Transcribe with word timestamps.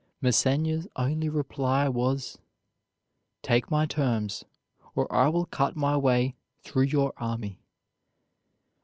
Massena's 0.19 0.87
only 0.95 1.29
reply 1.29 1.87
was: 1.87 2.39
"Take 3.43 3.69
my 3.69 3.85
terms, 3.85 4.43
or 4.95 5.05
I 5.13 5.27
will 5.29 5.45
cut 5.45 5.75
my 5.75 5.95
way 5.95 6.35
through 6.63 6.85
your 6.85 7.13
army." 7.17 7.59